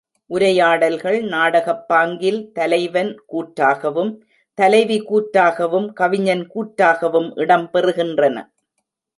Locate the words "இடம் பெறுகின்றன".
7.35-8.37